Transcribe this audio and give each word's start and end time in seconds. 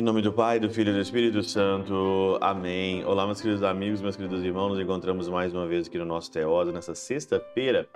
Em 0.00 0.02
nome 0.02 0.22
do 0.22 0.32
Pai, 0.32 0.58
do 0.58 0.70
Filho 0.70 0.92
e 0.92 0.94
do 0.94 1.00
Espírito 1.00 1.42
Santo. 1.42 2.38
Amém. 2.40 3.04
Olá, 3.04 3.26
meus 3.26 3.40
queridos 3.40 3.62
amigos, 3.62 4.00
meus 4.00 4.16
queridos 4.16 4.42
irmãos. 4.42 4.70
Nos 4.70 4.80
encontramos 4.80 5.28
mais 5.28 5.52
uma 5.52 5.66
vez 5.66 5.88
aqui 5.88 5.98
no 5.98 6.06
nosso 6.06 6.32
Teóso, 6.32 6.72
nessa 6.72 6.94
sexta-feira. 6.94 7.86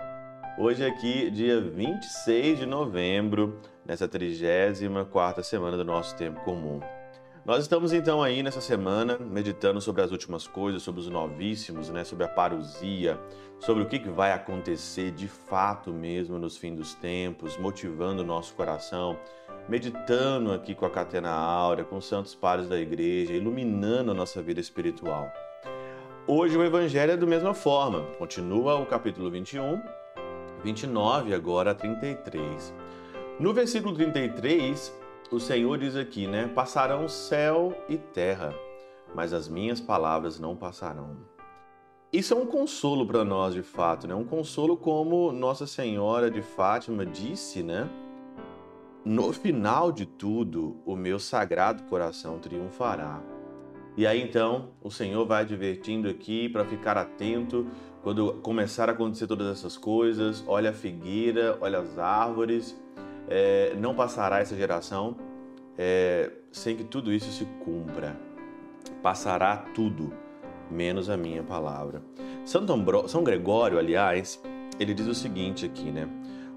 Hoje 0.59 0.85
aqui, 0.85 1.31
dia 1.31 1.59
26 1.59 2.59
de 2.59 2.65
novembro, 2.67 3.57
nessa 3.83 4.07
34ª 4.07 5.41
semana 5.41 5.77
do 5.77 5.83
nosso 5.83 6.15
tempo 6.15 6.41
comum. 6.41 6.79
Nós 7.45 7.61
estamos 7.61 7.93
então 7.93 8.23
aí 8.23 8.41
nessa 8.41 8.59
semana 8.59 9.19
meditando 9.19 9.79
sobre 9.79 10.01
as 10.01 10.09
últimas 10.09 10.47
coisas, 10.47 10.81
sobre 10.81 11.01
os 11.01 11.07
novíssimos, 11.07 11.91
né, 11.91 12.03
sobre 12.03 12.25
a 12.25 12.27
parousia, 12.27 13.19
sobre 13.59 13.83
o 13.83 13.85
que 13.85 13.99
vai 13.99 14.31
acontecer 14.31 15.11
de 15.11 15.27
fato 15.27 15.93
mesmo 15.93 16.39
nos 16.39 16.57
fins 16.57 16.75
dos 16.75 16.95
tempos, 16.95 17.55
motivando 17.59 18.23
o 18.23 18.25
nosso 18.25 18.55
coração, 18.55 19.15
meditando 19.69 20.51
aqui 20.53 20.73
com 20.73 20.87
a 20.87 20.89
Catena 20.89 21.29
Áurea, 21.29 21.85
com 21.85 21.97
os 21.97 22.07
santos 22.07 22.33
pares 22.33 22.67
da 22.67 22.79
igreja, 22.79 23.33
iluminando 23.33 24.09
a 24.09 24.15
nossa 24.15 24.41
vida 24.41 24.59
espiritual. 24.59 25.31
Hoje 26.25 26.57
o 26.57 26.63
evangelho 26.63 27.11
é 27.11 27.17
da 27.17 27.27
mesma 27.27 27.53
forma, 27.53 28.01
continua 28.17 28.73
o 28.73 28.87
capítulo 28.87 29.29
21, 29.29 29.83
29 30.63 31.35
agora 31.35 31.75
33. 31.75 32.73
No 33.39 33.53
versículo 33.53 33.93
33, 33.93 35.04
o 35.31 35.39
Senhor 35.39 35.77
diz 35.77 35.95
aqui, 35.95 36.27
né? 36.27 36.47
Passarão 36.47 37.07
céu 37.07 37.75
e 37.89 37.97
terra, 37.97 38.53
mas 39.13 39.33
as 39.33 39.47
minhas 39.47 39.81
palavras 39.81 40.39
não 40.39 40.55
passarão. 40.55 41.17
Isso 42.13 42.33
é 42.33 42.37
um 42.37 42.45
consolo 42.45 43.05
para 43.05 43.25
nós, 43.25 43.53
de 43.53 43.61
fato, 43.61 44.07
né? 44.07 44.15
Um 44.15 44.23
consolo 44.23 44.77
como 44.77 45.31
Nossa 45.31 45.67
Senhora 45.67 46.29
de 46.29 46.41
Fátima 46.41 47.05
disse, 47.05 47.63
né? 47.63 47.89
No 49.03 49.33
final 49.33 49.91
de 49.91 50.05
tudo, 50.05 50.77
o 50.85 50.95
meu 50.95 51.19
sagrado 51.19 51.83
coração 51.83 52.39
triunfará. 52.39 53.21
E 53.97 54.05
aí 54.05 54.21
então, 54.21 54.69
o 54.81 54.91
Senhor 54.91 55.25
vai 55.25 55.41
advertindo 55.41 56.09
aqui 56.09 56.49
para 56.49 56.65
ficar 56.65 56.97
atento 56.97 57.67
quando 58.01 58.33
começar 58.41 58.89
a 58.89 58.91
acontecer 58.91 59.25
todas 59.25 59.47
essas 59.47 59.77
coisas. 59.77 60.43
Olha 60.47 60.71
a 60.71 60.73
figueira, 60.73 61.57
olha 61.61 61.79
as 61.79 61.97
árvores, 61.97 62.79
é, 63.29 63.75
não 63.77 63.95
passará 63.95 64.39
essa 64.39 64.55
geração 64.55 65.15
é, 65.77 66.31
sem 66.51 66.75
que 66.75 66.83
tudo 66.83 67.11
isso 67.11 67.31
se 67.31 67.45
cumpra. 67.63 68.17
Passará 69.01 69.57
tudo, 69.73 70.13
menos 70.69 71.09
a 71.09 71.17
minha 71.17 71.43
palavra. 71.43 72.01
Santo 72.43 72.71
Ambro... 72.73 73.07
São 73.07 73.23
Gregório, 73.23 73.77
aliás, 73.77 74.41
ele 74.79 74.93
diz 74.93 75.07
o 75.07 75.15
seguinte 75.15 75.65
aqui, 75.65 75.91
né? 75.91 76.07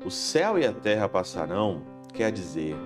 O 0.05 0.10
céu 0.10 0.58
e 0.58 0.66
a 0.66 0.72
terra 0.72 1.08
passarão, 1.08 1.83
quer 2.14 2.30
dizer, 2.30 2.77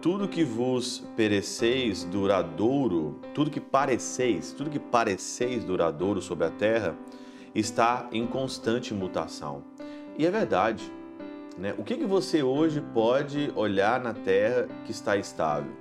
tudo 0.00 0.28
que 0.28 0.44
vos 0.44 1.04
pereceis 1.16 2.04
duradouro, 2.04 3.20
tudo 3.32 3.50
que 3.50 3.60
pareceis, 3.60 4.52
tudo 4.52 4.70
que 4.70 4.78
pareceis 4.78 5.64
duradouro 5.64 6.20
sobre 6.20 6.46
a 6.46 6.50
terra, 6.50 6.96
está 7.54 8.08
em 8.12 8.26
constante 8.26 8.92
mutação. 8.92 9.62
E 10.18 10.26
é 10.26 10.30
verdade. 10.30 10.90
Né? 11.56 11.74
O 11.78 11.84
que, 11.84 11.96
que 11.96 12.04
você 12.04 12.42
hoje 12.42 12.80
pode 12.80 13.52
olhar 13.54 14.00
na 14.00 14.12
Terra 14.12 14.68
que 14.84 14.90
está 14.90 15.16
estável? 15.16 15.72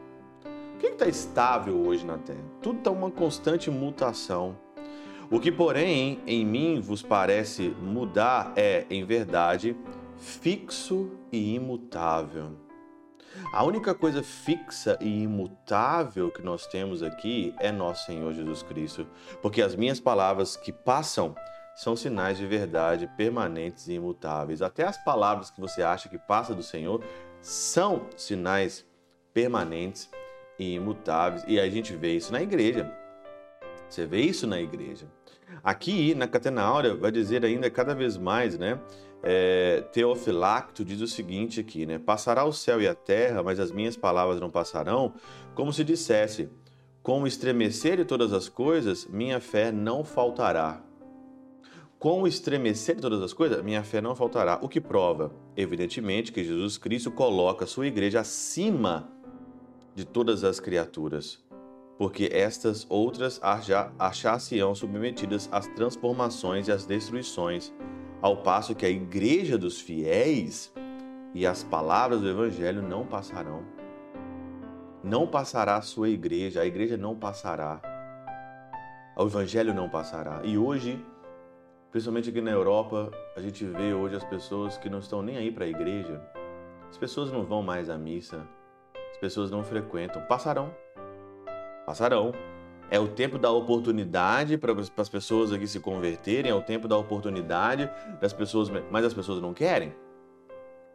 O 0.76 0.78
que 0.78 0.88
está 0.88 1.08
estável 1.08 1.76
hoje 1.76 2.06
na 2.06 2.18
Terra? 2.18 2.44
Tudo 2.62 2.80
está 2.80 2.92
uma 2.92 3.10
constante 3.10 3.72
mutação. 3.72 4.56
O 5.32 5.40
que, 5.40 5.52
porém, 5.52 6.20
em 6.28 6.46
mim 6.46 6.80
vos 6.80 7.02
parece 7.02 7.70
mudar 7.82 8.54
é, 8.56 8.86
em 8.90 9.04
verdade, 9.04 9.76
fixo 10.18 11.12
e 11.32 11.56
imutável. 11.56 12.52
A 13.52 13.64
única 13.64 13.96
coisa 13.96 14.22
fixa 14.22 14.98
e 15.02 15.24
imutável 15.24 16.30
que 16.30 16.44
nós 16.44 16.68
temos 16.68 17.02
aqui 17.02 17.54
é 17.60 17.72
nosso 17.72 18.06
Senhor 18.06 18.32
Jesus 18.34 18.62
Cristo, 18.62 19.08
porque 19.42 19.62
as 19.62 19.76
minhas 19.76 20.00
palavras 20.00 20.56
que 20.56 20.72
passam 20.72 21.36
são 21.76 21.96
sinais 21.96 22.38
de 22.38 22.46
verdade 22.46 23.10
permanentes 23.18 23.88
e 23.88 23.94
imutáveis. 23.94 24.62
Até 24.62 24.84
as 24.84 24.98
palavras 25.04 25.50
que 25.50 25.60
você 25.60 25.82
acha 25.82 26.10
que 26.10 26.18
passa 26.18 26.54
do 26.54 26.64
Senhor 26.64 27.04
são 27.42 28.08
sinais 28.16 28.86
permanentes 29.34 30.10
e 30.58 30.76
imutáveis. 30.76 31.44
E 31.48 31.60
a 31.60 31.70
gente 31.70 31.96
vê 31.96 32.16
isso 32.16 32.32
na 32.32 32.42
igreja. 32.42 32.92
Você 33.90 34.06
vê 34.06 34.22
isso 34.22 34.48
na 34.48 34.60
igreja. 34.62 35.08
Aqui 35.64 36.16
na 36.16 36.28
Catena 36.28 36.62
Áurea 36.62 36.96
vai 36.96 37.12
dizer 37.12 37.44
ainda 37.44 37.70
cada 37.70 37.94
vez 37.94 38.18
mais, 38.18 38.58
né? 38.58 38.80
É, 39.26 39.82
Teofilacto 39.94 40.84
diz 40.84 41.00
o 41.00 41.08
seguinte 41.08 41.60
aqui, 41.60 41.86
né? 41.86 41.98
Passará 41.98 42.44
o 42.44 42.52
céu 42.52 42.82
e 42.82 42.88
a 42.88 42.96
terra, 42.96 43.42
mas 43.42 43.60
as 43.60 43.72
minhas 43.72 43.96
palavras 43.96 44.40
não 44.40 44.50
passarão, 44.50 45.14
como 45.56 45.72
se 45.72 45.84
dissesse: 45.84 46.50
com 47.02 47.22
o 47.22 47.28
estremecer 47.28 47.98
de 47.98 48.06
todas 48.06 48.34
as 48.34 48.50
coisas, 48.50 49.06
minha 49.06 49.40
fé 49.40 49.72
não 49.72 50.04
faltará 50.04 50.82
com 52.04 52.24
o 52.24 52.28
estremecer 52.28 52.96
de 52.96 53.02
todas 53.02 53.22
as 53.22 53.32
coisas, 53.32 53.64
minha 53.64 53.82
fé 53.82 54.02
não 54.02 54.14
faltará. 54.14 54.60
O 54.62 54.68
que 54.68 54.82
prova, 54.82 55.32
evidentemente, 55.56 56.34
que 56.34 56.44
Jesus 56.44 56.78
Cristo 56.78 57.10
coloca 57.10 57.64
a 57.64 57.68
sua 57.68 57.88
igreja 57.88 58.20
acima 58.20 59.10
de 59.96 60.04
todas 60.04 60.44
as 60.44 60.60
criaturas, 60.60 61.42
porque 61.98 62.30
estas 62.30 62.86
outras 62.90 63.40
achar-se-ão 63.98 64.76
submetidas 64.76 65.48
às 65.50 65.66
transformações 65.68 66.68
e 66.68 66.74
às 66.74 66.86
destruições, 66.86 67.74
ao 68.22 68.36
passo 68.36 68.76
que 68.76 68.86
a 68.86 68.90
igreja 68.90 69.58
dos 69.58 69.80
fiéis 69.80 70.74
e 71.34 71.48
as 71.48 71.64
palavras 71.64 72.20
do 72.20 72.28
Evangelho 72.28 72.82
não 72.82 73.06
passarão. 73.06 73.64
Não 75.02 75.26
passará 75.26 75.78
a 75.78 75.82
sua 75.82 76.10
igreja, 76.10 76.64
a 76.64 76.66
igreja 76.66 76.98
não 76.98 77.16
passará. 77.16 77.82
O 79.16 79.24
Evangelho 79.24 79.74
não 79.74 79.88
passará. 79.88 80.42
E 80.44 80.58
hoje, 80.58 81.02
Principalmente 81.94 82.32
aqui 82.32 82.42
na 82.42 82.50
Europa, 82.50 83.12
a 83.36 83.40
gente 83.40 83.64
vê 83.66 83.94
hoje 83.94 84.16
as 84.16 84.24
pessoas 84.24 84.80
que 84.80 84.90
não 84.90 84.98
estão 84.98 85.22
nem 85.22 85.38
aí 85.38 85.52
para 85.52 85.66
a 85.66 85.68
igreja. 85.68 86.20
As 86.90 86.98
pessoas 86.98 87.32
não 87.32 87.46
vão 87.46 87.62
mais 87.62 87.88
à 87.88 87.96
missa. 88.00 88.48
As 89.12 89.18
pessoas 89.18 89.52
não 89.52 89.64
frequentam. 89.64 90.20
Passarão. 90.24 90.74
Passarão. 91.86 92.32
É 92.90 93.00
o 93.00 93.08
tempo 93.08 93.38
da 93.38 93.52
oportunidade 93.52 94.58
para 94.58 94.74
as 94.98 95.08
pessoas 95.08 95.54
aqui 95.54 95.68
se 95.68 95.80
converterem, 95.80 96.50
é 96.50 96.56
o 96.56 96.64
tempo 96.64 96.88
da 96.88 96.98
oportunidade 96.98 97.88
das 98.20 98.34
pessoas, 98.34 98.72
mas 98.90 99.06
as 99.06 99.14
pessoas 99.14 99.40
não 99.40 99.54
querem. 99.54 99.94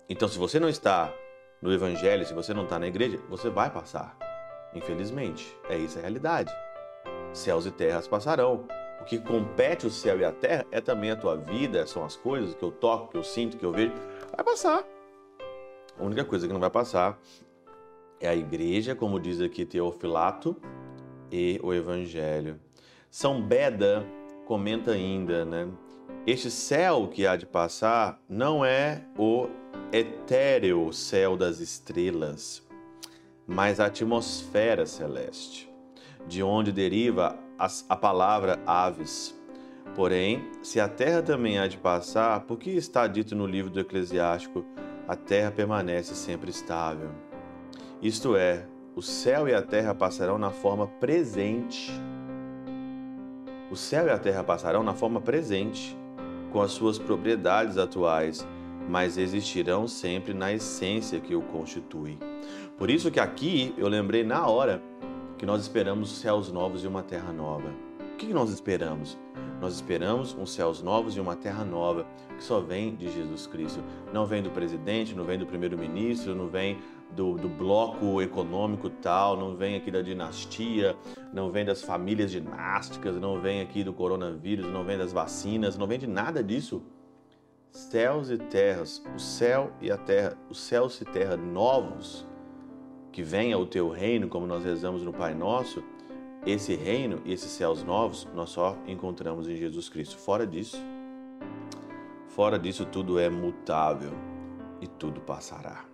Então, 0.09 0.26
se 0.26 0.36
você 0.36 0.59
não 0.59 0.69
está 0.69 1.15
no 1.62 1.72
evangelho, 1.72 2.26
se 2.26 2.34
você 2.34 2.53
não 2.53 2.65
está 2.65 2.76
na 2.76 2.88
igreja, 2.88 3.20
você 3.28 3.48
vai 3.48 3.70
passar. 3.70 4.19
Infelizmente, 4.75 5.56
é 5.70 5.78
isso 5.78 5.97
a 5.97 6.03
realidade. 6.03 6.53
Céus 7.32 7.66
e 7.66 7.70
terras 7.70 8.09
passarão, 8.09 8.66
o 9.00 9.04
que 9.04 9.19
compete 9.19 9.86
o 9.86 9.91
céu 9.91 10.19
e 10.19 10.25
a 10.25 10.32
terra 10.32 10.66
é 10.70 10.81
também 10.81 11.10
a 11.10 11.16
tua 11.16 11.36
vida, 11.36 11.86
são 11.86 12.04
as 12.04 12.16
coisas 12.16 12.54
que 12.54 12.62
eu 12.62 12.70
toco, 12.70 13.12
que 13.12 13.16
eu 13.16 13.25
sinto, 13.25 13.56
que 13.56 13.64
eu 13.64 13.72
vejo. 13.72 13.92
Vai 14.34 14.44
passar. 14.44 14.84
A 15.98 16.04
única 16.04 16.25
coisa 16.25 16.47
que 16.47 16.53
não 16.53 16.60
vai 16.60 16.70
passar 16.70 17.19
é 18.20 18.28
a 18.28 18.34
igreja, 18.34 18.94
como 18.94 19.20
diz 19.20 19.41
aqui 19.41 19.64
Teofilato, 19.64 20.56
e 21.31 21.60
o 21.62 21.72
evangelho. 21.72 22.59
São 23.10 23.41
Beda 23.41 24.04
comenta 24.47 24.92
ainda, 24.92 25.44
né? 25.44 25.69
Este 26.26 26.50
céu 26.50 27.09
que 27.09 27.26
há 27.26 27.36
de 27.36 27.47
passar 27.47 28.20
não 28.28 28.65
é 28.65 29.03
o 29.16 29.48
etéreo 29.92 30.92
céu 30.92 31.36
das 31.36 31.59
estrelas, 31.60 32.62
mas 33.47 33.80
a 33.80 33.86
atmosfera 33.86 34.84
celeste, 34.84 35.72
de 36.26 36.42
onde 36.42 36.70
deriva 36.70 37.38
a 37.59 37.97
palavra 37.97 38.61
aves. 38.65 39.37
Porém, 39.95 40.49
se 40.63 40.79
a 40.79 40.89
terra 40.89 41.23
também 41.23 41.59
há 41.59 41.67
de 41.67 41.77
passar, 41.77 42.41
por 42.43 42.59
que 42.59 42.71
está 42.71 43.07
dito 43.07 43.34
no 43.34 43.47
livro 43.47 43.71
do 43.71 43.81
Eclesiástico: 43.81 44.65
a 45.09 45.16
terra 45.16 45.51
permanece 45.51 46.15
sempre 46.15 46.51
estável? 46.51 47.10
Isto 48.01 48.37
é, 48.37 48.65
o 48.95 49.03
céu 49.03 49.49
e 49.49 49.55
a 49.55 49.63
terra 49.63 49.95
passarão 49.95 50.39
na 50.39 50.51
forma 50.51 50.87
presente. 50.87 51.91
O 53.71 53.77
céu 53.77 54.07
e 54.07 54.11
a 54.11 54.19
terra 54.19 54.45
passarão 54.45 54.83
na 54.83 54.95
forma 54.95 55.21
presente, 55.21 55.97
com 56.53 56.63
as 56.63 56.71
suas 56.71 56.99
propriedades 56.99 57.77
atuais, 57.77 58.47
mas 58.89 59.19
existirão 59.19 59.87
sempre 59.87 60.33
na 60.33 60.53
essência 60.53 61.21
que 61.21 61.34
o 61.34 61.43
constitui. 61.43 62.19
Por 62.78 62.89
isso 62.89 63.11
que 63.11 63.21
aqui 63.21 63.75
eu 63.77 63.89
lembrei 63.89 64.22
na 64.22 64.47
hora 64.47 64.81
que 65.39 65.47
nós 65.47 65.63
esperamos 65.63 66.11
céus 66.19 66.51
novos 66.51 66.83
e 66.83 66.87
uma 66.89 67.03
terra 67.03 67.33
nova. 67.33 67.73
O 68.13 68.17
que 68.17 68.35
nós 68.35 68.51
esperamos? 68.51 69.17
Nós 69.61 69.75
esperamos 69.75 70.35
uns 70.35 70.51
céus 70.51 70.83
novos 70.83 71.17
e 71.17 71.21
uma 71.21 71.37
terra 71.37 71.65
nova 71.65 72.05
que 72.37 72.43
só 72.43 72.61
vem 72.61 72.97
de 72.97 73.09
Jesus 73.09 73.47
Cristo. 73.47 73.83
Não 74.13 74.27
vem 74.27 74.43
do 74.43 74.51
presidente, 74.51 75.15
não 75.15 75.25
vem 75.25 75.39
do 75.39 75.47
primeiro-ministro, 75.47 76.35
não 76.35 76.49
vem 76.49 76.79
do, 77.13 77.37
do, 77.37 77.49
bloco 77.49 78.21
econômico 78.21 78.91
tal, 78.91 79.37
não 79.37 79.57
vem 79.57 79.77
aqui 79.77 79.93
da 79.93 80.03
dinastia, 80.03 80.97
não 81.33 81.51
vem 81.51 81.65
das 81.65 81.83
famílias 81.83 82.33
dinásticas, 82.33 83.17
não 83.17 83.41
vem 83.41 83.61
aqui 83.61 83.85
do 83.85 83.93
coronavírus, 83.93 84.67
não 84.67 84.85
vem 84.85 84.99
das 84.99 85.13
vacinas, 85.13 85.79
não 85.79 85.87
vem 85.87 86.01
de 86.01 86.07
nada 86.09 86.43
disso. 86.43 86.83
céus 87.71 88.29
e 88.31 88.39
terras, 88.39 89.03
o 89.15 89.19
céu 89.21 89.73
e 89.81 89.91
a 89.91 89.97
terra, 89.97 90.37
os 90.51 90.61
céus 90.61 91.01
e 91.01 91.05
terra 91.05 91.37
novos, 91.37 92.27
que 93.18 93.22
venha 93.24 93.59
o 93.59 93.66
teu 93.66 93.88
reino, 93.88 94.28
como 94.28 94.47
nós 94.47 94.62
rezamos 94.62 95.03
no 95.03 95.12
Pai 95.12 95.34
Nosso, 95.34 95.82
esse 96.47 96.76
reino 96.76 97.20
e 97.24 97.32
esses 97.32 97.50
céus 97.50 97.82
novos 97.82 98.28
nós 98.32 98.50
só 98.50 98.78
encontramos 98.86 99.48
em 99.48 99.56
Jesus 99.56 99.88
Cristo. 99.88 100.16
Fora 100.16 100.47
disso, 100.47 100.80
fora 102.28 102.56
disso 102.56 102.84
tudo 102.84 103.18
é 103.18 103.28
mutável 103.28 104.12
e 104.80 104.86
tudo 104.86 105.20
passará. 105.20 105.84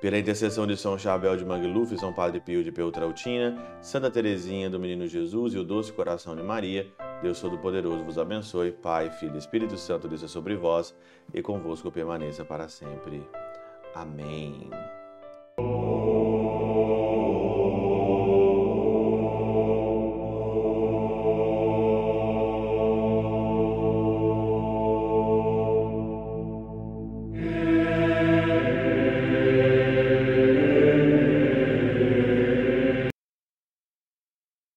Pela 0.00 0.16
intercessão 0.16 0.68
de 0.68 0.76
São 0.76 0.96
Chabel 0.96 1.36
de 1.36 1.44
Mangluf, 1.44 1.98
São 1.98 2.12
Padre 2.12 2.38
Pio 2.38 2.62
de 2.62 2.70
Peltrautina, 2.70 3.60
Santa 3.80 4.08
Teresinha 4.08 4.70
do 4.70 4.78
Menino 4.78 5.08
Jesus 5.08 5.52
e 5.52 5.58
o 5.58 5.64
Doce 5.64 5.92
Coração 5.92 6.36
de 6.36 6.44
Maria, 6.44 6.86
Deus 7.24 7.40
Todo-Poderoso 7.40 8.04
vos 8.04 8.20
abençoe, 8.20 8.70
Pai, 8.70 9.10
Filho 9.10 9.34
e 9.34 9.38
Espírito 9.38 9.76
Santo, 9.76 10.06
desça 10.06 10.28
sobre 10.28 10.54
vós 10.54 10.94
e 11.34 11.42
convosco 11.42 11.90
permaneça 11.90 12.44
para 12.44 12.68
sempre. 12.68 13.28
Amém. 13.96 14.70